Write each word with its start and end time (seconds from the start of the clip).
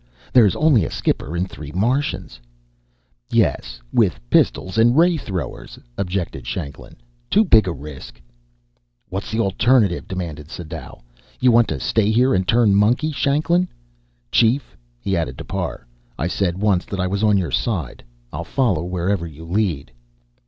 "There's 0.33 0.55
only 0.55 0.83
a 0.83 0.89
skipper 0.89 1.35
and 1.35 1.47
three 1.47 1.71
Martians" 1.71 2.39
"Yes, 3.45 3.79
with 3.93 4.19
pistols 4.31 4.79
and 4.79 4.97
ray 4.97 5.15
throwers," 5.15 5.77
objected 5.95 6.47
Shanklin. 6.47 6.95
"Too 7.29 7.45
big 7.45 7.67
a 7.67 7.71
risk." 7.71 8.19
"What's 9.09 9.29
the 9.29 9.39
alternative?" 9.39 10.07
demanded 10.07 10.49
Sadau. 10.49 11.01
"You 11.39 11.51
want 11.51 11.67
to 11.67 11.79
stay 11.79 12.09
here 12.09 12.33
and 12.33 12.47
turn 12.47 12.73
monkey, 12.73 13.11
Shanklin? 13.11 13.67
Chief," 14.31 14.75
he 14.99 15.15
added 15.15 15.37
to 15.37 15.45
Parr, 15.45 15.85
"I 16.17 16.25
said 16.25 16.57
once 16.57 16.83
that 16.85 16.99
I 16.99 17.05
was 17.05 17.23
on 17.23 17.37
your 17.37 17.51
side. 17.51 18.03
I'll 18.33 18.43
follow 18.43 18.83
wherever 18.83 19.27
you 19.27 19.45
lead." 19.45 19.91